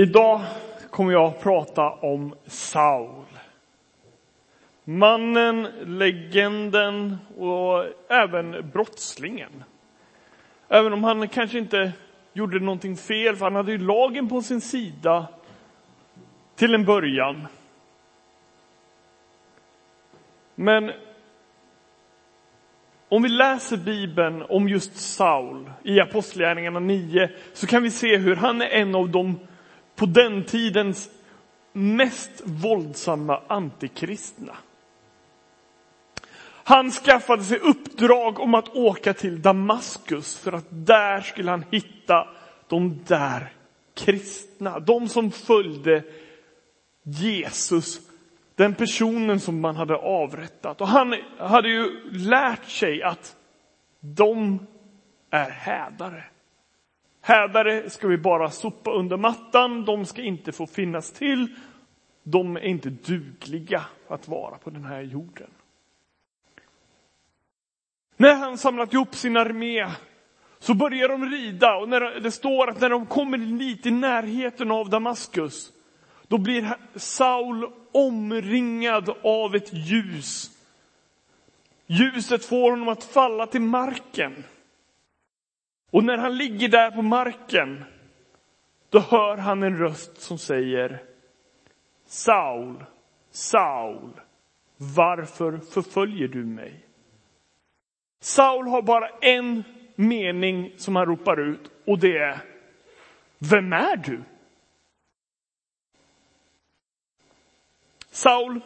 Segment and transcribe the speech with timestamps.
[0.00, 0.40] Idag
[0.90, 3.24] kommer jag att prata om Saul.
[4.84, 9.64] Mannen, legenden och även brottslingen.
[10.68, 11.92] Även om han kanske inte
[12.32, 15.26] gjorde någonting fel, för han hade ju lagen på sin sida
[16.56, 17.46] till en början.
[20.54, 20.92] Men
[23.08, 28.36] om vi läser Bibeln om just Saul i Apostlagärningarna 9 så kan vi se hur
[28.36, 29.38] han är en av de
[29.98, 31.10] på den tidens
[31.72, 34.56] mest våldsamma antikristna.
[36.64, 42.28] Han skaffade sig uppdrag om att åka till Damaskus för att där skulle han hitta
[42.68, 43.52] de där
[43.94, 46.02] kristna, de som följde
[47.02, 48.00] Jesus,
[48.54, 50.80] den personen som man hade avrättat.
[50.80, 53.36] Och han hade ju lärt sig att
[54.00, 54.66] de
[55.30, 56.24] är hädare.
[57.20, 61.54] Hädare ska vi bara sopa under mattan, de ska inte få finnas till.
[62.22, 65.50] De är inte dugliga att vara på den här jorden.
[68.16, 69.90] När han samlat ihop sin armé
[70.58, 74.70] så börjar de rida och när det står att när de kommer lite i närheten
[74.70, 75.72] av Damaskus
[76.28, 80.50] då blir Saul omringad av ett ljus.
[81.86, 84.44] Ljuset får honom att falla till marken.
[85.90, 87.84] Och när han ligger där på marken,
[88.90, 91.02] då hör han en röst som säger
[92.06, 92.84] Saul,
[93.30, 94.20] Saul,
[94.76, 96.84] varför förföljer du mig?
[98.20, 99.64] Saul har bara en
[99.94, 102.38] mening som han ropar ut och det är
[103.38, 104.22] Vem är du?
[108.10, 108.60] Saul,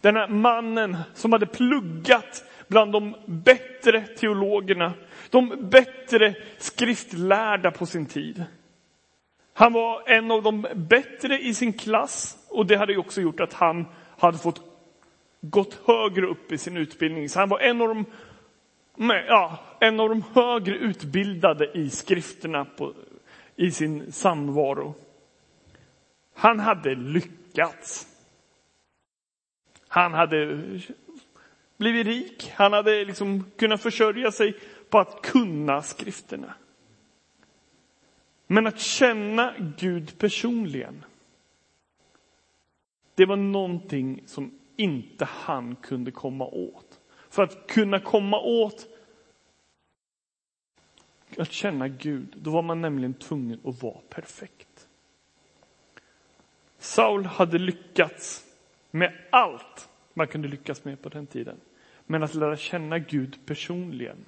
[0.00, 4.92] den här mannen som hade pluggat bland de bättre teologerna,
[5.30, 8.44] de bättre skriftlärda på sin tid.
[9.52, 13.52] Han var en av de bättre i sin klass och det hade också gjort att
[13.52, 13.86] han
[14.18, 14.62] hade fått
[15.40, 17.28] gått högre upp i sin utbildning.
[17.28, 18.04] Så han var en av de,
[19.28, 22.94] ja, en av de högre utbildade i skrifterna på,
[23.56, 24.94] i sin samvaro.
[26.34, 28.06] Han hade lyckats.
[29.88, 30.60] Han hade
[31.78, 32.52] blivit rik.
[32.54, 34.56] Han hade liksom kunnat försörja sig
[34.88, 36.54] på att kunna skrifterna.
[38.46, 41.04] Men att känna Gud personligen,
[43.14, 47.00] det var någonting som inte han kunde komma åt.
[47.30, 48.86] För att kunna komma åt
[51.38, 54.88] att känna Gud, då var man nämligen tvungen att vara perfekt.
[56.78, 58.46] Saul hade lyckats
[58.90, 61.60] med allt man kunde lyckas med på den tiden.
[62.10, 64.24] Men att lära känna Gud personligen,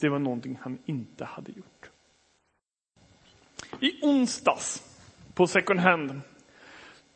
[0.00, 1.90] det var någonting han inte hade gjort.
[3.80, 4.82] I onsdags
[5.34, 6.20] på second hand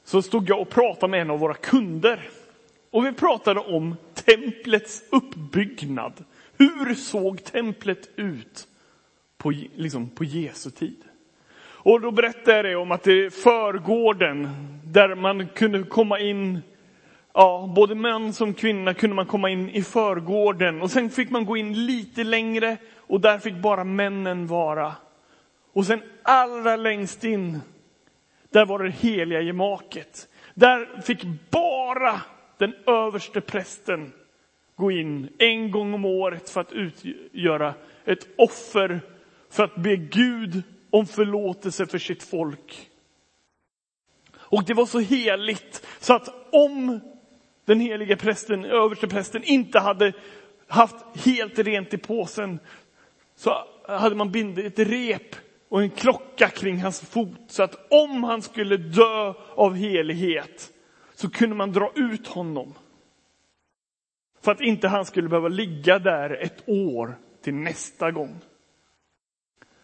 [0.04, 2.28] så stod jag och pratade med en av våra kunder.
[2.90, 6.24] Och vi pratade om templets uppbyggnad.
[6.56, 8.68] Hur såg templet ut
[9.36, 11.04] på, liksom på Jesu tid?
[11.82, 14.48] Och då berättade jag om att det är förgården
[14.84, 16.60] där man kunde komma in
[17.32, 21.44] Ja, både män som kvinna kunde man komma in i förgården och sen fick man
[21.44, 24.94] gå in lite längre och där fick bara männen vara.
[25.72, 27.60] Och sen allra längst in,
[28.50, 30.28] där var det heliga gemaket.
[30.54, 32.20] Där fick bara
[32.58, 34.12] den överste prästen
[34.76, 37.74] gå in en gång om året för att utgöra
[38.04, 39.00] ett offer
[39.50, 42.90] för att be Gud om förlåtelse för sitt folk.
[44.34, 47.00] Och det var så heligt så att om
[47.70, 50.12] den helige prästen, översteprästen, inte hade
[50.66, 52.58] haft helt rent i påsen
[53.36, 55.36] så hade man bindit ett rep
[55.68, 60.72] och en klocka kring hans fot så att om han skulle dö av helighet
[61.14, 62.74] så kunde man dra ut honom.
[64.40, 68.40] För att inte han skulle behöva ligga där ett år till nästa gång.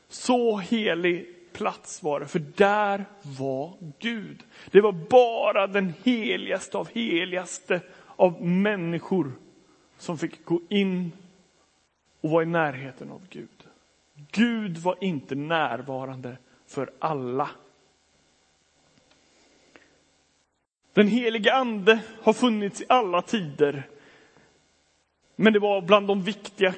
[0.08, 4.42] Så helig plats var det, för där var Gud.
[4.70, 7.80] Det var bara den heligaste av heligaste
[8.16, 9.32] av människor
[9.98, 11.12] som fick gå in
[12.20, 13.48] och vara i närheten av Gud.
[14.32, 16.36] Gud var inte närvarande
[16.66, 17.50] för alla.
[20.92, 23.88] Den helige ande har funnits i alla tider.
[25.36, 26.74] Men det var bland de viktiga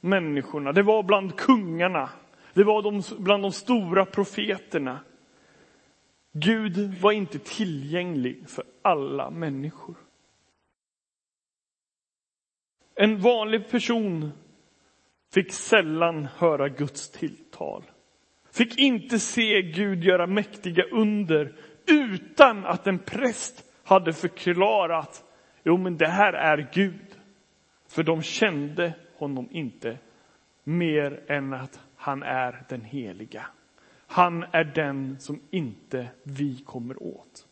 [0.00, 2.10] människorna, det var bland kungarna,
[2.58, 5.00] det var de, bland de stora profeterna.
[6.32, 9.96] Gud var inte tillgänglig för alla människor.
[12.94, 14.32] En vanlig person
[15.34, 17.82] fick sällan höra Guds tilltal.
[18.50, 21.56] fick inte se Gud göra mäktiga under
[21.86, 25.24] utan att en präst hade förklarat,
[25.64, 27.18] jo men det här är Gud.
[27.88, 29.98] För de kände honom inte
[30.64, 33.46] mer än att han är den heliga.
[34.06, 37.46] Han är den som inte vi kommer åt.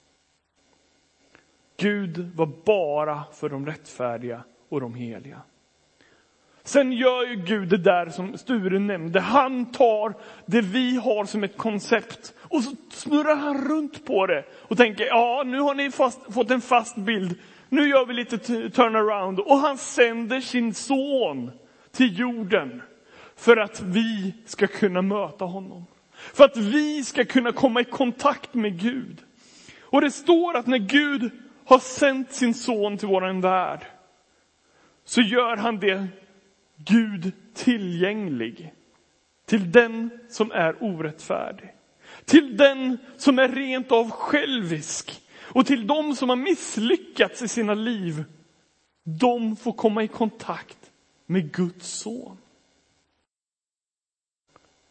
[1.76, 5.40] Gud var bara för de rättfärdiga och de heliga.
[6.64, 9.20] Sen gör ju Gud det där som Sture nämnde.
[9.20, 10.14] Han tar
[10.46, 15.04] det vi har som ett koncept och så snurrar han runt på det och tänker,
[15.04, 17.38] ja nu har ni fast, fått en fast bild.
[17.68, 18.38] Nu gör vi lite
[18.70, 21.50] turnaround och han sänder sin son
[21.90, 22.82] till jorden
[23.36, 25.86] för att vi ska kunna möta honom.
[26.12, 29.22] För att vi ska kunna komma i kontakt med Gud.
[29.80, 31.30] Och det står att när Gud
[31.64, 33.86] har sänt sin son till våran värld
[35.04, 36.06] så gör han det
[36.76, 38.72] Gud tillgänglig
[39.46, 41.72] till den som är orättfärdig.
[42.24, 47.74] Till den som är rent av självisk och till de som har misslyckats i sina
[47.74, 48.24] liv.
[49.04, 50.90] De får komma i kontakt
[51.26, 52.38] med Guds son.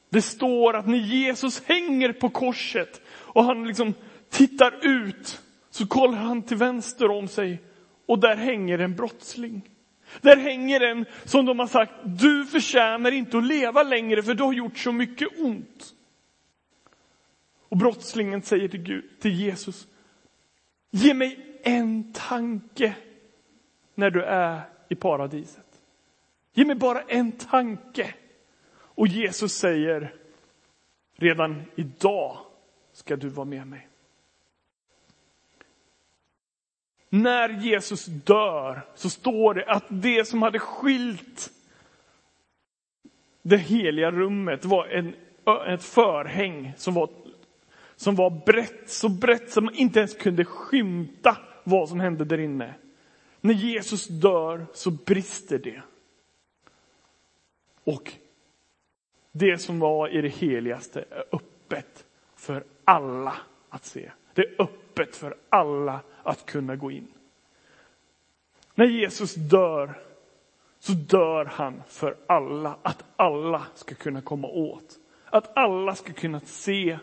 [0.10, 3.94] Det står att när Jesus hänger på korset och han liksom
[4.30, 7.62] tittar ut så kollar han till vänster om sig
[8.06, 9.70] och där hänger en brottsling.
[10.22, 14.44] Där hänger en som de har sagt, du förtjänar inte att leva längre för du
[14.44, 15.94] har gjort så mycket ont.
[17.70, 19.88] Och brottslingen säger till, Gud, till Jesus,
[20.92, 22.96] ge mig en tanke
[23.96, 25.66] när du är i paradiset.
[26.54, 28.14] Ge mig bara en tanke.
[28.96, 30.14] Och Jesus säger,
[31.16, 32.38] redan idag
[32.94, 33.88] ska du vara med mig.
[37.10, 41.52] När Jesus dör så står det att det som hade skilt
[43.42, 45.16] det heliga rummet var en,
[45.68, 47.10] ett förhäng som var,
[47.96, 52.40] som var brett, så brett som man inte ens kunde skymta vad som hände där
[52.40, 52.74] inne.
[53.42, 55.82] När Jesus dör så brister det.
[57.84, 58.12] Och
[59.38, 62.06] det som var i det heligaste är öppet
[62.36, 63.34] för alla
[63.70, 64.12] att se.
[64.34, 67.08] Det är öppet för alla att kunna gå in.
[68.76, 69.94] När Jesus dör
[70.80, 75.00] så dör han för alla, att alla ska kunna komma åt.
[75.26, 77.00] Att alla ska kunna se,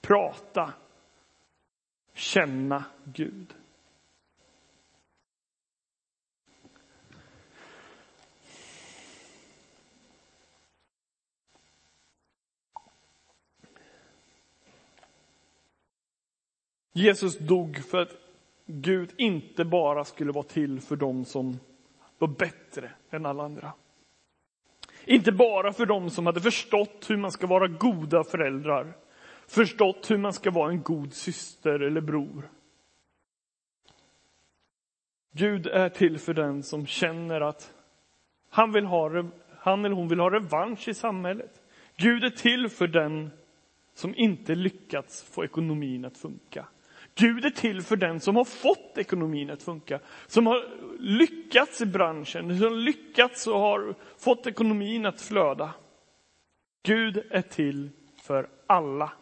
[0.00, 0.72] prata,
[2.14, 3.54] känna Gud.
[16.92, 18.16] Jesus dog för att
[18.66, 21.58] Gud inte bara skulle vara till för dem som
[22.18, 23.72] var bättre än alla andra.
[25.04, 28.96] Inte bara för dem som hade förstått hur man ska vara goda föräldrar,
[29.46, 32.50] förstått hur man ska vara en god syster eller bror.
[35.32, 37.74] Gud är till för den som känner att
[38.50, 39.10] han, vill ha,
[39.58, 41.62] han eller hon vill ha revansch i samhället.
[41.96, 43.30] Gud är till för den
[43.94, 46.66] som inte lyckats få ekonomin att funka.
[47.18, 50.64] Gud är till för den som har fått ekonomin att funka, som har
[50.98, 55.74] lyckats i branschen, som har lyckats och har fått ekonomin att flöda.
[56.82, 57.90] Gud är till
[58.22, 59.12] för alla.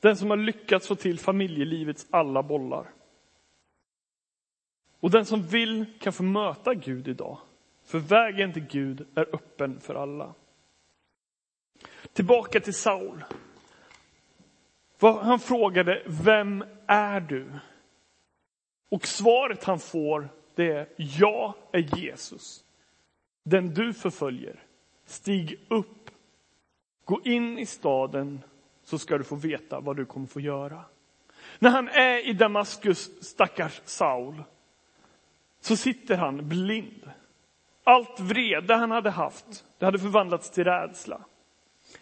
[0.00, 2.90] Den som har lyckats få till familjelivets alla bollar.
[5.00, 7.38] Och den som vill kan få möta Gud idag.
[7.84, 10.34] För vägen till Gud är öppen för alla.
[12.12, 13.24] Tillbaka till Saul.
[15.00, 17.50] Han frågade, vem är du?
[18.88, 22.64] Och svaret han får, det är, jag är Jesus.
[23.42, 24.62] Den du förföljer.
[25.06, 26.10] Stig upp,
[27.04, 28.40] gå in i staden
[28.84, 30.84] så ska du få veta vad du kommer få göra.
[31.58, 34.42] När han är i Damaskus, stackars Saul,
[35.60, 37.10] så sitter han blind.
[37.84, 41.20] Allt vrede han hade haft, det hade förvandlats till rädsla.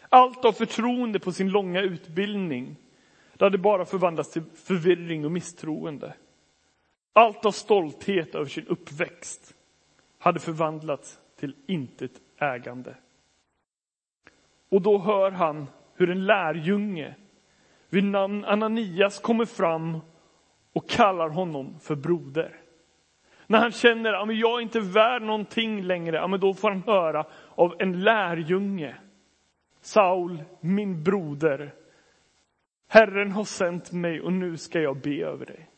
[0.08, 2.76] Allt av förtroende på sin långa utbildning
[3.36, 6.14] det hade bara förvandlats till förvirring och misstroende.
[7.12, 9.54] Allt av stolthet över sin uppväxt
[10.18, 12.94] hade förvandlats till intet ägande.
[14.68, 17.14] Och då hör han hur en lärjunge
[17.88, 19.98] vid namn Ananias kommer fram
[20.72, 22.60] och kallar honom för broder.
[23.46, 27.24] När han känner att jag är inte värd någonting längre, då får han höra
[27.54, 28.96] av en lärjunge.
[29.80, 31.74] Saul, min broder,
[32.96, 35.68] Herren har sänt mig och nu ska jag be över dig.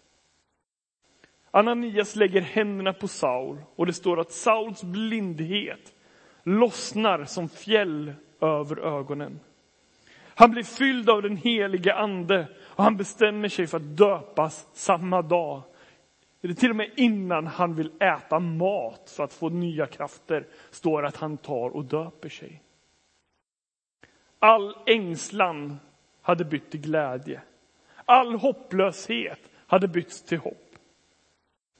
[1.51, 5.95] Ananias lägger händerna på Saul och det står att Sauls blindhet
[6.43, 9.41] lossnar som fjäll över ögonen.
[10.25, 15.23] Han blir fylld av den helige ande och han bestämmer sig för att döpas samma
[15.23, 15.63] dag.
[16.41, 20.47] Det är till och med innan han vill äta mat för att få nya krafter
[20.71, 22.63] står att han tar och döper sig.
[24.39, 25.79] All ängslan
[26.29, 27.41] hade bytt till glädje.
[28.05, 30.75] All hopplöshet hade bytts till hopp.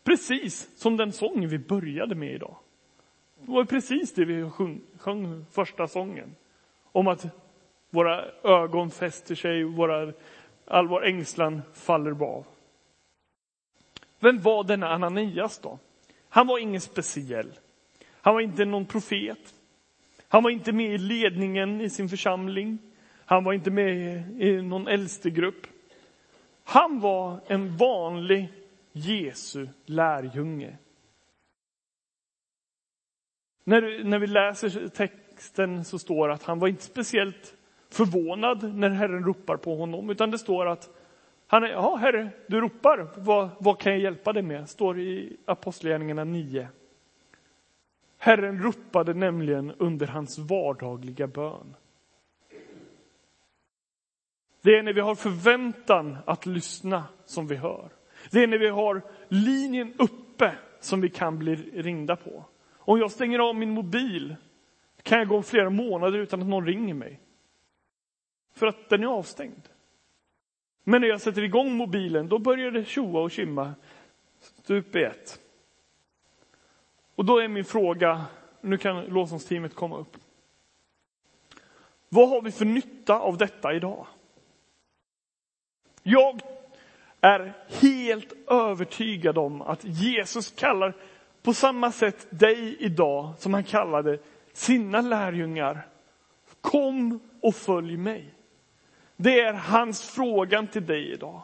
[0.05, 2.57] Precis som den sång vi började med idag.
[3.41, 6.35] Det var precis det vi sjöng, sjöng första sången.
[6.93, 7.27] Om att
[7.91, 10.13] våra ögon fäster sig, våra,
[10.65, 12.47] all vår ängslan faller av.
[14.19, 15.79] Vem var denna Ananias då?
[16.29, 17.53] Han var ingen speciell.
[18.11, 19.55] Han var inte någon profet.
[20.29, 22.79] Han var inte med i ledningen i sin församling.
[23.31, 25.67] Han var inte med i någon äldstegrupp.
[26.65, 28.53] Han var en vanlig
[28.93, 30.77] Jesu lärjunge.
[33.65, 37.55] När, när vi läser texten så står det att han var inte speciellt
[37.91, 40.91] förvånad när Herren ropar på honom, utan det står att
[41.47, 44.69] han är, ja Herre, du ropar, vad, vad kan jag hjälpa dig med?
[44.69, 46.69] Står i Apostlagärningarna 9.
[48.19, 51.75] Herren ropade nämligen under hans vardagliga bön.
[54.61, 57.89] Det är när vi har förväntan att lyssna som vi hör.
[58.31, 62.45] Det är när vi har linjen uppe som vi kan bli ringda på.
[62.75, 64.37] Om jag stänger av min mobil
[65.03, 67.21] kan jag gå flera månader utan att någon ringer mig.
[68.55, 69.69] För att den är avstängd.
[70.85, 73.75] Men när jag sätter igång mobilen, då börjar det tjoa och kimma
[74.41, 75.41] stup i ett.
[77.15, 78.27] Och då är min fråga,
[78.61, 80.17] nu kan lovsångsteamet komma upp.
[82.09, 84.07] Vad har vi för nytta av detta idag?
[86.11, 86.41] Jag
[87.21, 90.95] är helt övertygad om att Jesus kallar
[91.43, 94.19] på samma sätt dig idag som han kallade
[94.53, 95.87] sina lärjungar.
[96.61, 98.35] Kom och följ mig.
[99.17, 101.43] Det är hans frågan till dig idag.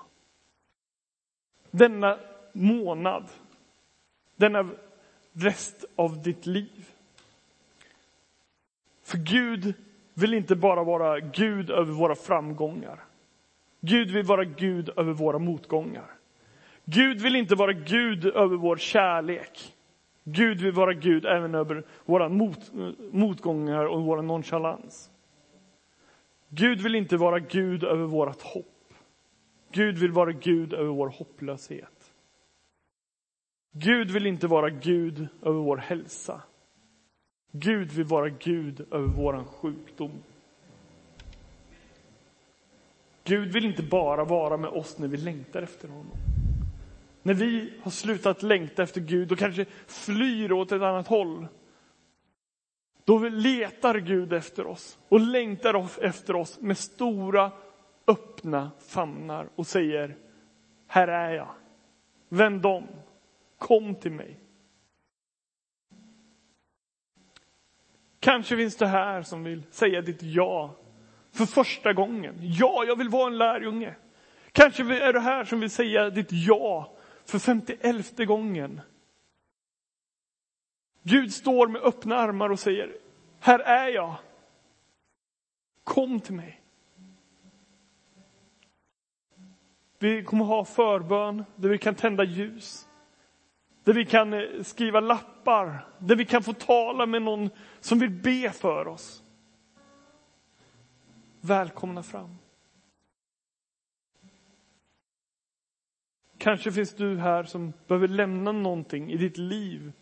[1.71, 2.19] Denna
[2.53, 3.25] månad,
[4.37, 4.71] denna
[5.33, 6.91] rest av ditt liv.
[9.03, 9.75] För Gud
[10.15, 13.05] vill inte bara vara Gud över våra framgångar.
[13.87, 16.11] Gud vill vara Gud över våra motgångar.
[16.85, 19.75] Gud vill inte vara Gud över vår kärlek.
[20.25, 22.73] Gud vill vara Gud även över våra mot,
[23.13, 25.11] motgångar och vår nonchalans.
[26.49, 28.95] Gud vill inte vara Gud över vårt hopp.
[29.73, 32.13] Gud vill vara Gud över vår hopplöshet.
[33.73, 36.43] Gud vill inte vara Gud över vår hälsa.
[37.53, 40.23] Gud vill vara Gud över vår sjukdom.
[43.25, 46.17] Gud vill inte bara vara med oss när vi längtar efter honom.
[47.23, 51.47] När vi har slutat längta efter Gud och kanske flyr åt ett annat håll.
[53.05, 57.53] Då letar Gud efter oss och längtar efter oss med stora
[58.07, 60.17] öppna famnar och säger
[60.87, 61.55] Här är jag.
[62.29, 62.87] Vänd om.
[63.59, 64.41] Kom till mig.
[68.21, 70.77] Kanske finns det här som vill säga ditt ja
[71.35, 72.35] för första gången.
[72.41, 73.95] Ja, jag vill vara en lärjunge.
[74.53, 76.93] Kanske är du här som vill säga ditt ja
[77.25, 78.81] för femtioelfte gången.
[81.03, 82.97] Gud står med öppna armar och säger,
[83.41, 84.15] här är jag.
[85.85, 86.61] Kom till mig.
[89.99, 92.89] Vi kommer ha förbön där vi kan tända ljus.
[93.85, 97.51] Där vi kan eh, skriva lappar, där vi kan få tala med någon
[97.81, 99.24] som vill be för oss.
[101.47, 102.39] Välkomna fram.
[106.39, 109.93] Kanske finns du här som behöver lämna någonting i ditt liv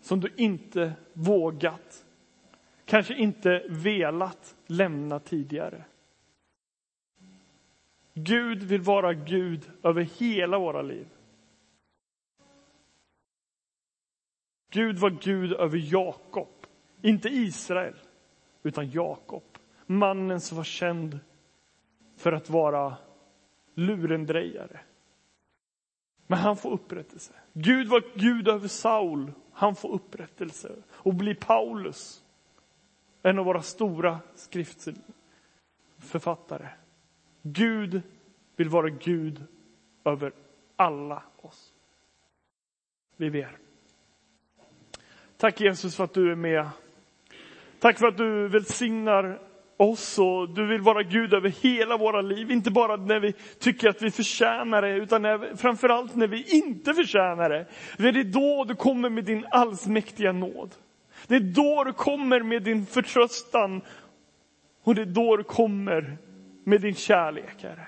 [0.00, 2.06] som du inte vågat,
[2.84, 5.84] kanske inte velat lämna tidigare.
[8.14, 11.08] Gud vill vara Gud över hela våra liv.
[14.70, 16.66] Gud var Gud över Jakob,
[17.02, 17.96] inte Israel,
[18.62, 19.42] utan Jakob.
[19.86, 21.18] Mannen som var känd
[22.16, 22.96] för att vara
[23.74, 24.80] lurendrejare.
[26.26, 27.32] Men han får upprättelse.
[27.52, 29.32] Gud var Gud över Saul.
[29.52, 32.22] Han får upprättelse och blir Paulus.
[33.22, 36.68] En av våra stora skriftförfattare.
[37.42, 38.02] Gud
[38.56, 39.44] vill vara Gud
[40.04, 40.32] över
[40.76, 41.72] alla oss.
[43.16, 43.58] Vi ber.
[45.36, 46.68] Tack Jesus för att du är med.
[47.78, 49.45] Tack för att du välsignar
[49.76, 52.50] oss och du vill vara Gud över hela våra liv.
[52.50, 56.94] Inte bara när vi tycker att vi förtjänar det, utan när, framförallt när vi inte
[56.94, 57.66] förtjänar det.
[57.96, 60.74] Det är då du kommer med din allsmäktiga nåd.
[61.26, 63.82] Det är då du kommer med din förtröstan
[64.82, 66.16] och det är då du kommer
[66.64, 67.86] med din kärlek, Herre.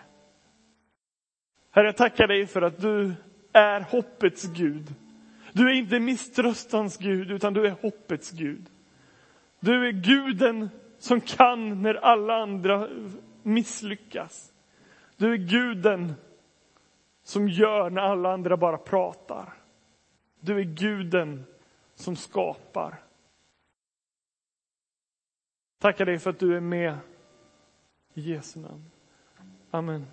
[1.70, 3.12] Herre, jag tackar dig för att du
[3.52, 4.94] är hoppets Gud.
[5.52, 8.66] Du är inte misströstans Gud, utan du är hoppets Gud.
[9.60, 12.88] Du är guden som kan när alla andra
[13.42, 14.52] misslyckas.
[15.16, 16.14] Du är guden
[17.22, 19.52] som gör när alla andra bara pratar.
[20.40, 21.44] Du är guden
[21.94, 23.02] som skapar.
[25.78, 26.98] Tackar dig för att du är med.
[28.14, 28.90] I Jesu namn.
[29.70, 30.06] Amen.